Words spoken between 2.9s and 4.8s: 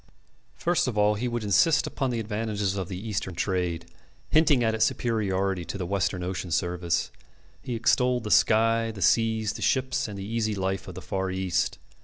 Eastern trade, hinting at